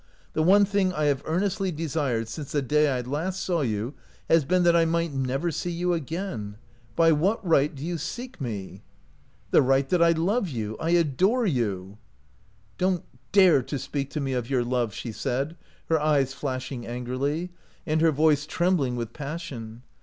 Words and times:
"The 0.33 0.41
one 0.41 0.65
thing 0.65 0.91
I 0.93 1.03
have 1.03 1.21
earnestly 1.27 1.69
desired 1.71 2.27
since 2.27 2.51
the 2.53 2.63
day 2.63 2.89
I 2.89 3.01
last 3.01 3.39
saw 3.39 3.61
you 3.61 3.93
has 4.27 4.43
been 4.45 4.63
that 4.63 4.75
I 4.75 4.83
might 4.83 5.13
never 5.13 5.51
see 5.51 5.69
you 5.69 5.93
again. 5.93 6.55
By 6.95 7.11
what 7.11 7.45
right 7.47 7.75
do 7.75 7.85
you 7.85 7.99
seek 7.99 8.41
me?"" 8.41 8.81
The 9.51 9.61
right 9.61 9.87
that 9.89 10.01
I 10.01 10.13
love 10.13 10.49
you, 10.49 10.75
I 10.79 10.89
adore 10.89 11.45
you."" 11.45 11.99
Don't 12.79 13.03
dare 13.31 13.61
to 13.61 13.77
speak 13.77 14.09
to 14.09 14.19
me 14.19 14.33
of 14.33 14.49
your 14.49 14.63
love!" 14.63 14.91
she 14.95 15.11
said, 15.11 15.55
her 15.87 16.01
eyes 16.01 16.33
flashing 16.33 16.87
angrily, 16.87 17.51
and 17.85 18.01
her 18.01 18.11
voice 18.11 18.47
trembling 18.47 18.95
with 18.95 19.13
passion. 19.13 19.83